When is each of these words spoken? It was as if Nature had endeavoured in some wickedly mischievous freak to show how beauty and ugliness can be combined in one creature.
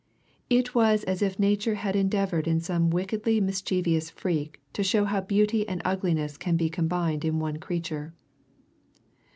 It 0.49 0.73
was 0.73 1.03
as 1.03 1.21
if 1.21 1.37
Nature 1.37 1.75
had 1.75 1.95
endeavoured 1.95 2.47
in 2.47 2.59
some 2.59 2.89
wickedly 2.89 3.39
mischievous 3.39 4.09
freak 4.09 4.59
to 4.73 4.81
show 4.81 5.05
how 5.05 5.21
beauty 5.21 5.67
and 5.69 5.79
ugliness 5.85 6.37
can 6.39 6.57
be 6.57 6.71
combined 6.71 7.23
in 7.23 7.37
one 7.37 7.57
creature. 7.59 8.15